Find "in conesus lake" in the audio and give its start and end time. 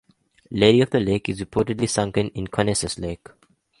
2.29-3.27